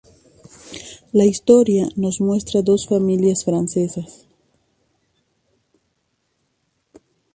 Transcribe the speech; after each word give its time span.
La 1.11 1.25
historia 1.25 1.87
nos 1.95 2.21
muestra 2.21 2.61
a 2.61 2.63
dos 2.63 2.87
familias 2.87 3.43
francesas. 3.45 4.25